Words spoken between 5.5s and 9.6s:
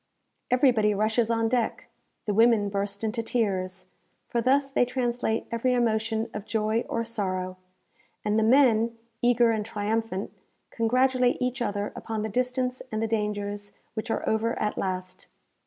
every emotion of joy or sorrow and the men, eager